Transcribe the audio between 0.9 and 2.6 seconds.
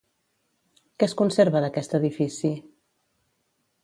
Què es conserva d'aquest edifici?